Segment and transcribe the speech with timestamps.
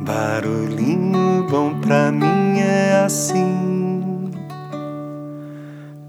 [0.00, 4.30] Barulhinho bom pra mim é assim,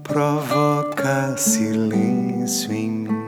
[0.04, 3.20] provoca silêncio em mim.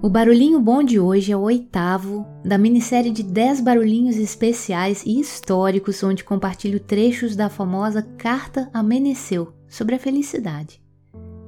[0.00, 5.20] O Barulhinho Bom de hoje é o oitavo da minissérie de 10 barulhinhos especiais e
[5.20, 10.80] históricos onde compartilho trechos da famosa Carta a Meneceu sobre a felicidade,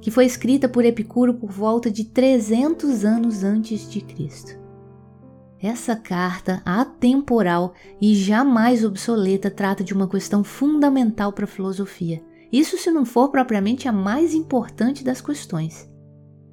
[0.00, 4.58] que foi escrita por Epicuro por volta de 300 anos antes de Cristo.
[5.60, 12.22] Essa carta atemporal e jamais obsoleta trata de uma questão fundamental para a filosofia.
[12.50, 15.90] Isso se não for propriamente a mais importante das questões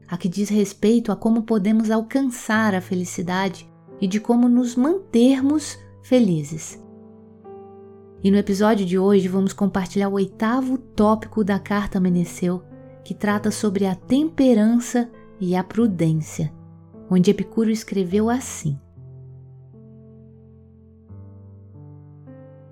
[0.08, 3.70] a que diz respeito a como podemos alcançar a felicidade
[4.00, 6.81] e de como nos mantermos felizes.
[8.23, 12.64] E no episódio de hoje vamos compartilhar o oitavo tópico da carta Meneceu,
[13.07, 16.52] que trata sobre a temperança e a prudência,
[17.09, 18.77] onde Epicuro escreveu assim: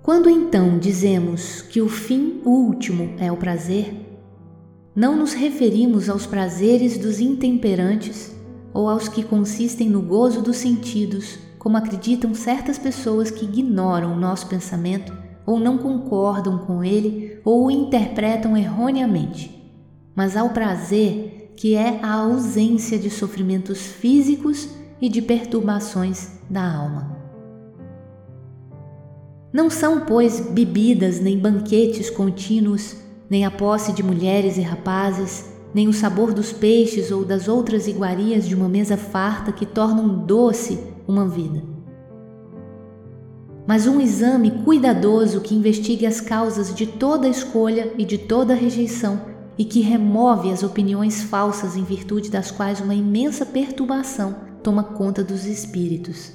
[0.02, 3.94] Quando então dizemos que o fim último é o prazer,
[4.94, 8.36] não nos referimos aos prazeres dos intemperantes
[8.74, 14.20] ou aos que consistem no gozo dos sentidos, como acreditam certas pessoas que ignoram o
[14.20, 19.55] nosso pensamento ou não concordam com ele ou o interpretam erroneamente,
[20.16, 27.16] mas ao prazer que é a ausência de sofrimentos físicos e de perturbações da alma.
[29.52, 32.96] Não são, pois, bebidas nem banquetes contínuos
[33.28, 37.88] nem a posse de mulheres e rapazes, nem o sabor dos peixes ou das outras
[37.88, 40.78] iguarias de uma mesa farta que tornam doce
[41.08, 41.60] uma vida.
[43.66, 49.35] Mas um exame cuidadoso que investigue as causas de toda escolha e de toda rejeição
[49.58, 55.22] e que remove as opiniões falsas em virtude das quais uma imensa perturbação toma conta
[55.24, 56.32] dos espíritos.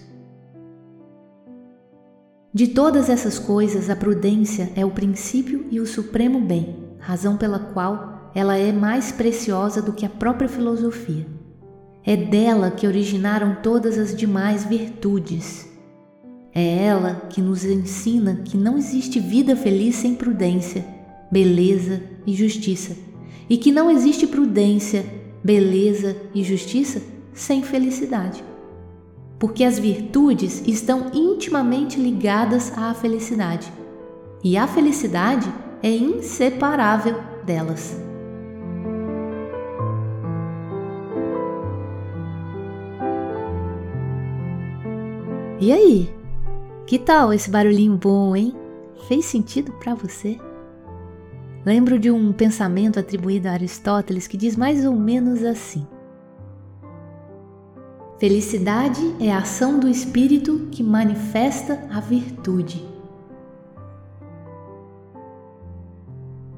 [2.54, 7.60] De todas essas coisas, a prudência é o princípio e o supremo bem, razão pela
[7.60, 11.26] qual ela é mais preciosa do que a própria filosofia.
[12.04, 15.70] É dela que originaram todas as demais virtudes.
[16.54, 20.84] É ela que nos ensina que não existe vida feliz sem prudência,
[21.32, 22.96] beleza e justiça,
[23.52, 25.06] e que não existe prudência,
[25.44, 27.04] beleza e justiça
[27.36, 28.44] sem felicidade
[29.42, 33.74] porque as virtudes estão intimamente ligadas à felicidade
[34.44, 35.52] e a felicidade
[35.82, 38.00] é inseparável delas.
[45.60, 46.08] E aí?
[46.86, 48.54] Que tal esse barulhinho bom, hein?
[49.08, 50.38] Fez sentido para você?
[51.64, 55.86] Lembro de um pensamento atribuído a Aristóteles que diz mais ou menos assim:
[58.18, 62.84] Felicidade é a ação do espírito que manifesta a virtude.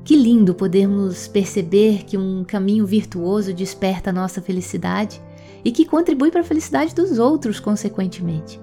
[0.05, 5.21] Que lindo podermos perceber que um caminho virtuoso desperta a nossa felicidade
[5.65, 8.62] e que contribui para a felicidade dos outros, consequentemente.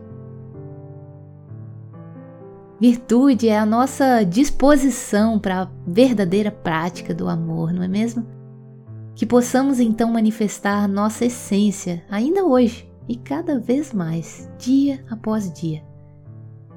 [2.80, 8.26] Virtude é a nossa disposição para a verdadeira prática do amor, não é mesmo?
[9.14, 15.84] Que possamos então manifestar nossa essência ainda hoje, e cada vez mais, dia após dia.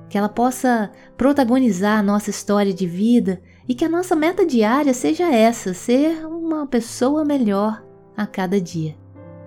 [0.10, 5.34] Que ela possa protagonizar nossa história de vida e que a nossa meta diária seja
[5.34, 7.82] essa: ser uma pessoa melhor
[8.16, 8.94] a cada dia.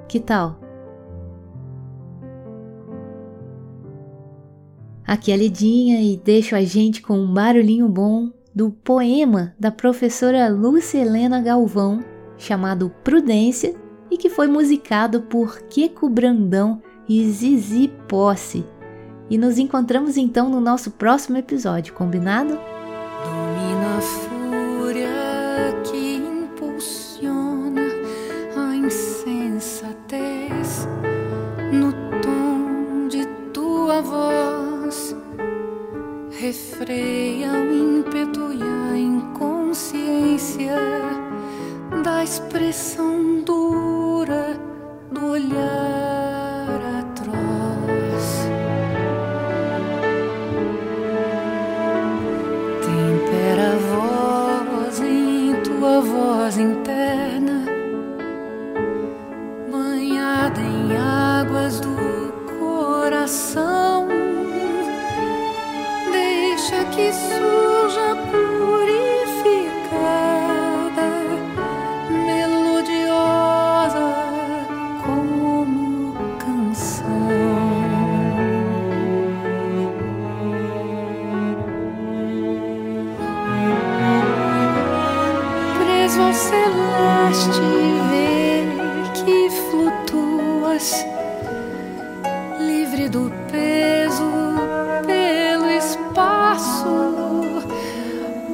[0.09, 0.59] Que tal?
[5.07, 9.71] Aqui é a Lidinha e deixo a gente com um barulhinho bom do poema da
[9.71, 12.05] professora Lúcia Helena Galvão,
[12.37, 13.75] chamado Prudência,
[14.11, 18.65] e que foi musicado por Kiko Brandão e Zizi Posse.
[19.31, 22.59] E nos encontramos então no nosso próximo episódio, combinado?
[42.77, 44.61] Expressão dura
[45.11, 48.27] do olhar atroz.
[52.85, 57.65] Tempera a voz em tua voz interna,
[59.73, 61.97] banhada em águas do
[62.59, 64.07] coração.
[66.13, 67.46] Deixa que surja
[86.57, 87.61] celeste
[88.11, 88.65] ver
[89.15, 91.05] que flutuas
[92.59, 94.25] livre do peso
[95.07, 96.95] pelo espaço.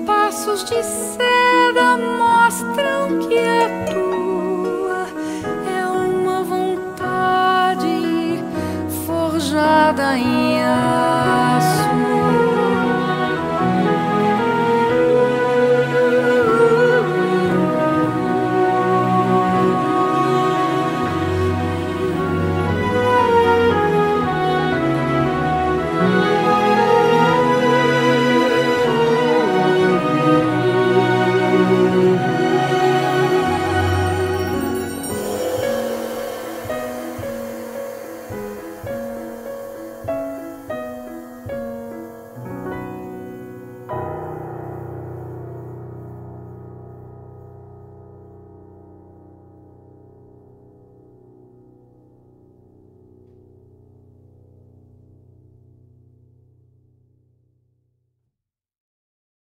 [0.06, 5.06] Passos de seda mostram que a tua
[5.78, 7.88] é uma vontade
[9.06, 11.61] forjada em ar.